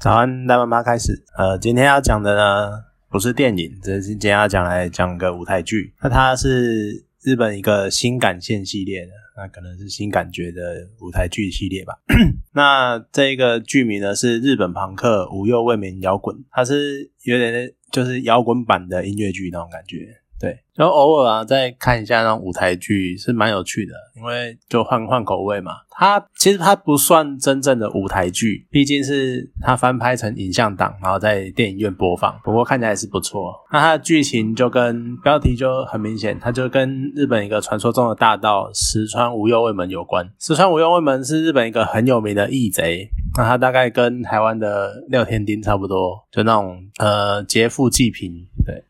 [0.00, 1.24] 早安，大妈妈开始。
[1.36, 5.92] 呃，今天要讲的呢，不是电影，这是今天要讲来讲个舞台剧。
[6.00, 11.94] 那它是日本一个新感线系列的，那可能是新感觉的舞台剧系列吧。
[12.54, 20.06] 那这个剧名呢是日本朋克无忧未眠摇滚，它是有点就是摇滚版的音乐剧那种感觉。
[20.40, 25.72] 对，然后偶尔啊，再看一下那种舞台剧是蛮有趣的，因为就换换口味嘛。
[25.90, 32.38] 它其实它不算真正的舞台剧，毕竟是它翻拍成影像档，然后在电影院播放。
[32.44, 33.52] 不过看起来是不错。
[33.72, 40.30] 那它的剧情就跟标题就很明显，它就跟日本一个传说中的大盗石川无忧卫门有关。
[40.38, 48.32] 石川无忧卫门是日本一个很有名的义贼，那它大概跟台湾的廖天丁差不多，就那种呃劫富济贫。
[48.66, 48.82] 对，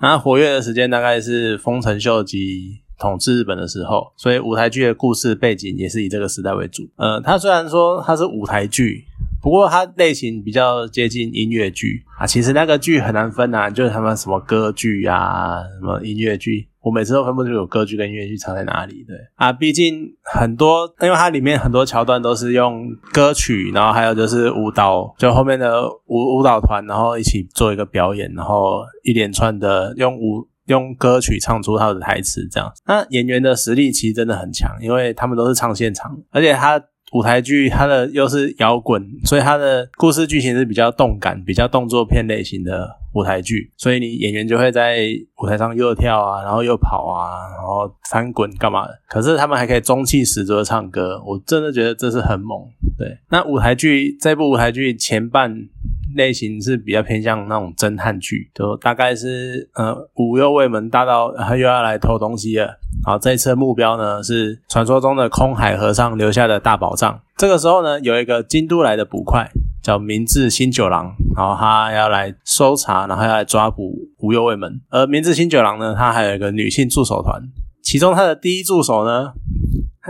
[0.00, 2.80] 那活跃的时间大概是丰臣秀吉。
[3.00, 6.86] 统治日本的时候，所以舞台剧的故事背景也是以这个时代为主。
[6.96, 9.06] 呃，它虽然说它是舞台剧，
[9.42, 12.26] 不过它类型比较接近音乐剧啊。
[12.26, 19.04] 其实那个剧很难分啊，就是他们什么歌剧啊，什么音乐剧，我每次都分不清楚歌剧跟音乐剧差在哪里。
[19.06, 30.48] 对啊，毕竟很多，因为它里面很多桥段都是用歌曲，然后还有就是舞蹈，就后面的舞舞蹈团，然后一起做一个表演，然后一连串的用舞。
[30.66, 36.80] 用歌曲唱出他的台词，这样，那演员的实力其实真的很强，因为他们都是唱现场，而且他
[37.12, 45.08] 舞台剧它的又是摇滚，所以它的故事剧情是比较动感、比较动作片类型的舞台剧，所以你演员就会在
[45.42, 52.58] 舞台上又跳啊，然后又跑啊，然后翻滚干嘛的，可是他们还可以中气十足的唱歌，我真的觉得这是很猛。
[52.96, 55.68] 对，那舞台剧这部舞台剧前半。
[56.14, 62.64] 类型是比较偏向那种侦探剧，就大概是呃五右卫门大盗他又要来偷东西了，
[63.04, 67.20] 然后这一次的目标呢是传说中的空海和尚留下的大宝藏。
[67.36, 69.50] 这个时候呢有一个京都来的捕快
[69.82, 74.80] 叫明智新九郎，然后他要来搜查，然后要来抓捕五右卫门。
[74.90, 77.42] 而明智新九郎呢他还有一个女性助手团，
[77.82, 79.32] 其中他的第一助手呢。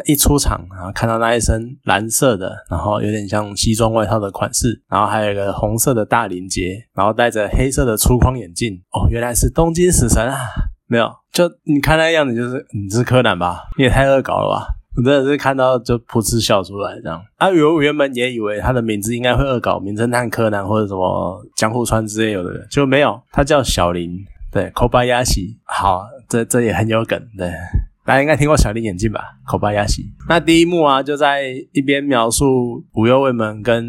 [0.07, 8.75] 一出场，然后看到那一身蓝色的，然后有点像西装外套的款式，然后还有一个红色的大领结，然后戴着黑色的粗框眼镜。
[8.93, 10.37] 哦，原来是东京死神啊！
[10.87, 13.69] 没有，就你看那样子，就是你是柯南吧？
[13.79, 14.67] 你也太恶搞了吧！
[14.97, 17.23] 我真的是看到就噗嗤笑出来这样。
[17.37, 24.19] 啊，我原本也以为他的名字应该会恶搞名侦探柯南或者什么江户川之类有的，就没有，他叫小林，
[24.51, 25.59] 对，Kobayashi。
[25.65, 27.53] 好，这这也很有梗，对。
[28.11, 29.21] 大家应该听过小林眼镜吧？
[29.47, 30.03] 口巴亚西。
[30.29, 33.89] 那第一幕啊，就在一边描述五右卫门跟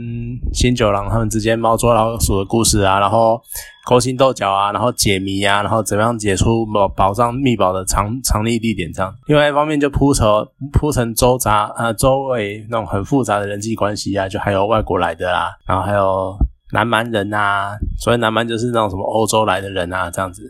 [0.53, 3.41] 新九郎他们之间猫捉老鼠的故事啊，然后
[3.83, 9.11] 勾心斗角啊，然后解谜啊，然后怎么样解出宝宝藏秘宝的藏藏匿地点这样。
[9.25, 16.37] 另外一方面就铺成铺成周杂呃周围那种很复杂的人际关系啊，就还有外国来的啦，然后还有
[16.73, 20.43] 南蛮人啊，所谓南蛮就是那种什么欧洲来的人啊这样子。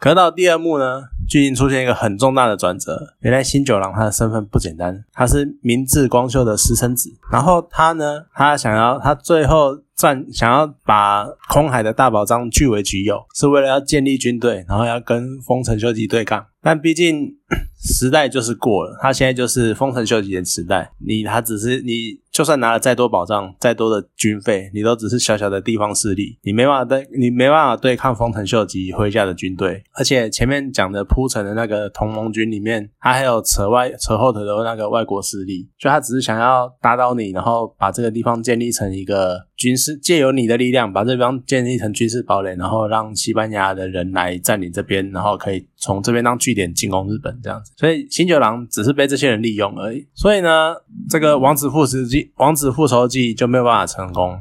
[0.00, 1.02] 可到第二幕呢？
[1.28, 7.10] 剧情出现一个很重大的转折，原来新九郎他的身份不简单，他是明智光秀的私生子。
[7.30, 16.46] 然后他呢，他想要他最后战想要把空海的大宝藏据为己有，是为了要建立军队，然后要跟丰臣秀吉对抗。
[16.62, 17.36] 但毕竟
[17.78, 22.20] 时代就是过了，他现在就是丰臣秀吉的时代，你他只是你。
[22.36, 29.82] 就算拿了再多保障、再多的军费，你都只是小小的地方势力，你没办法对，你没办法对抗丰臣秀吉麾下的军队。
[29.94, 47.72] 而且前面讲的铺陈的那个同盟军里面，他还有扯外扯后腿的那个外国势力，就他只是想要打倒你，然后把这个地方建立成一个军事，借由你的力量把这地方建立成军事堡垒，然后让西班牙的人来占领这边，然后可以从这边当据点进攻日本这样子。
[47.76, 50.06] 所以新九郎只是被这些人利用而已。
[50.14, 50.74] 所以呢，
[51.08, 52.32] 这个王子复仇记。
[52.36, 54.38] 王子复仇记就没有办法成功，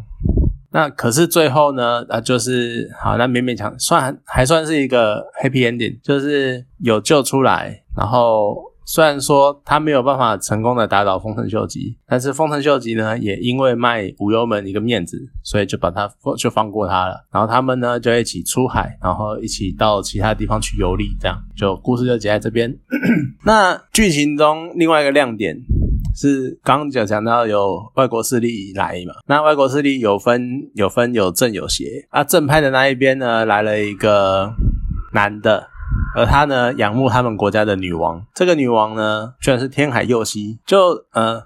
[0.72, 2.06] 那可是最后呢？
[2.10, 7.84] 啊，就是好，那勉勉强算还算是一个 happy ending，就是有救出来。
[7.96, 17.26] 然后虽然说他没有办法成功的打倒丰臣秀吉，但是丰臣秀吉呢，也因为卖武油门一个面子，所以就把他就放过他了。
[17.32, 22.74] 然后他们呢就一起出海，然后一起到其他地方去游历，这样就故事就结在这边。
[23.44, 25.58] 那剧情中另外一个亮点。
[26.18, 29.16] 是刚刚讲讲到有外国势力来嘛？
[29.28, 30.42] 那外国势力有分
[30.74, 32.24] 有分有正有邪啊。
[32.24, 34.54] 正派的那一边呢，来了一个
[35.12, 35.68] 男的，
[36.16, 38.26] 而他呢仰慕他们国家的女王。
[38.34, 40.60] 这个女王呢，居然是天海佑希。
[40.66, 41.42] 就呃，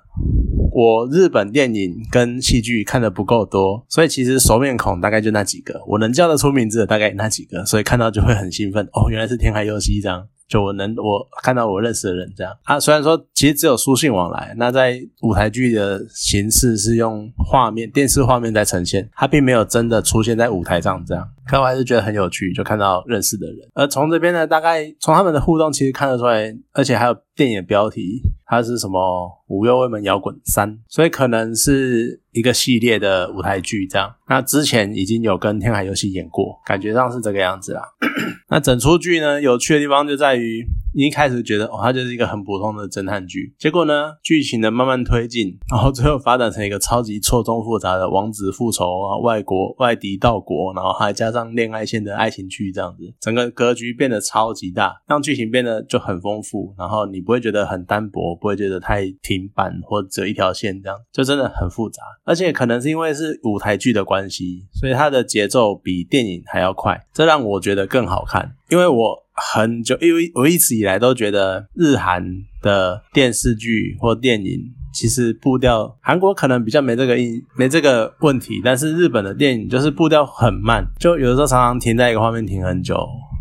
[0.72, 8.86] 我日本电影跟戏剧看的不够多，所以其实熟面孔大概就那几个，我能叫得出名字的大概那几个，所以看到就会很兴奋。
[8.94, 10.28] 哦，原来是天海佑希这样。
[10.48, 12.80] 就我能我看到我认识的人这样啊。
[12.80, 21.30] 虽然说其实只有书信往来，那在舞台剧的形式是用画面电视画面在呈现，它并没有真的出现在舞台上这样。
[21.50, 23.58] 可我还是觉得很有趣，就看到认识的人。
[23.74, 29.00] 而从这边呢，大概从他们的互动其实看得出来，而且还有电影标题，它是什么
[29.48, 34.14] 《五右卫门摇滚三》，所以可能是一个系列的舞台剧这样。
[34.28, 37.82] 那之前已经有跟天海游戏演过，感觉上是这个样子啦。
[38.50, 40.64] 那整出剧呢，有趣的地方就在于。
[41.06, 69.29] 一开始觉得哦，它就是一个很普通的侦探剧，结果呢，剧情的慢慢推进，然后最后发展成一个超级错综复杂的王子复仇啊，外国外敌到国，然后还加上恋爱线的爱情剧这样子，整个格局变得超级大，让剧情变得就很丰富，然后你不会觉得很单薄，不会觉得太平板或者一条线这样，就真的很复杂，而且可能是因为是舞台剧的关系，所以它的节奏比电影还要快，这让我觉得更好看，因为我。
[69.40, 72.24] 很久，因为我一直以来都觉得日韩
[72.62, 74.60] 的电视剧或电影
[74.94, 82.98] 其实步调，韩国可能比较没这个印没这个问题，但是日本的电影就是步调很慢，就有的时候常常停在一个画面停很久。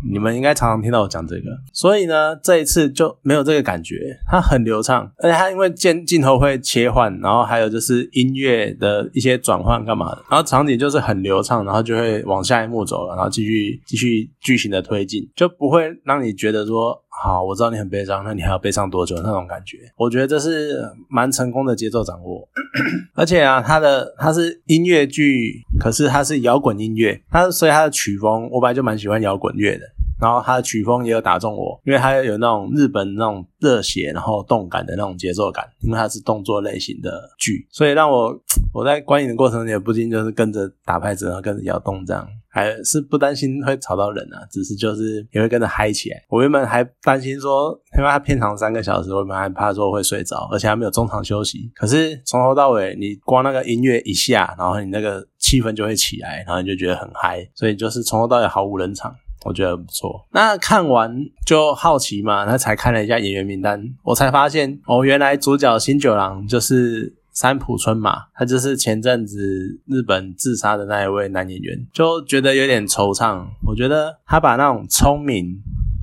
[0.07, 1.43] 你们应该常常听到我讲这个，
[1.73, 3.95] 所以呢，这一次就没有这个感觉，
[4.29, 19.77] 它很流畅，而且它因为镜镜头会切换，然后还有就是音乐的一些转换干嘛的，然后场景就是很流畅，然后就会往下一幕走了，然后继续继续剧情的推进，就不会让你觉得说，好，我知道你很悲伤，那你还要悲伤多久那种感觉？
[19.97, 22.47] 我觉得这是蛮成功的节奏掌握，
[23.13, 29.85] 而且啊，它的它是音乐剧，可是它是摇滚音乐，它所以它的曲风，我本来就蛮喜欢摇滚乐的。
[30.21, 38.37] 然后它的曲风也有打中我，因为它有那种日本那种热血，然后动感的那种节奏感，因为它是动作类型的剧，所以让我
[38.73, 42.27] 我在观影的过程也不禁就是跟着打拍子，然后跟着摇动这样，
[42.59, 46.17] 还是不担心会吵到人啊，只是就是也会跟着嗨起来。
[46.29, 51.71] 我原本还担心说，因为它片长三个小时，我原本还怕说会睡着，而且还没有中场休息。
[51.73, 59.15] 可是从头到尾，你光那个音乐一下，然后你那个气氛就会起来，然后你就觉得很嗨，所以就是从头到尾毫无冷场。
[59.45, 60.27] 我觉得不错。
[60.33, 61.15] 那看完
[61.45, 73.45] 就好奇嘛，那才看了一下演员名单，我才发现哦，原来主角新九郎就是三浦春马，他就是前阵子日本自杀的那一位男演员，就觉得有点惆怅。
[73.65, 75.61] 我觉得他把那种聪明。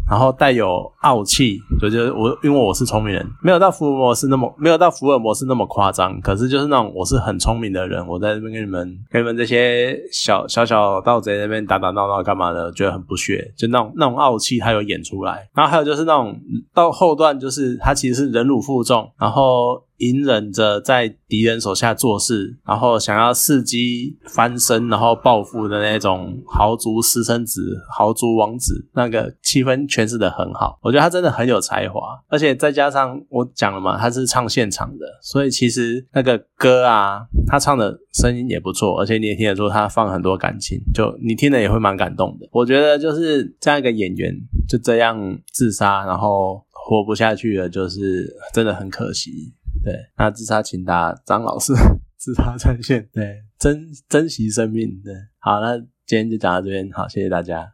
[0.09, 15.49] 然后带有傲气，就觉得我因为我是聪明人，没有到福尔摩斯那么没有到福尔摩斯那么夸张，可是就是那种我是很聪明的人，我在这边跟你们跟你们这些小小小盗贼那边打打闹闹干嘛的，觉得很不屑，就那种那种傲气他有演出来。
[15.53, 16.39] 然后还有就是那种
[16.73, 19.83] 到后段，就是他其实是忍辱负重，然后。
[19.99, 30.79] 隐忍着在敌人手下做事，然后想要伺机翻身，然后报复的那种豪族私生子、豪族王子，那个气氛诠释的很好。
[30.83, 42.49] 我觉得他真的很有才华，而且再加上我讲了嘛，他是唱现场的，所以其实那个歌啊，他唱的声音也不错，而且你也听得出他放很多感情，就你听了也会蛮感动的。
[42.53, 44.35] 我觉得就是这样一个演员
[44.69, 49.55] 就这样自杀，然后活不下去了，就是真的很可惜。
[49.87, 51.73] 对，那自杀请打张老师，
[52.17, 53.09] 自杀专线。
[53.13, 55.01] 对，珍珍惜生命。
[55.05, 57.73] 对，好，那今天就讲到这边，好，谢谢大家。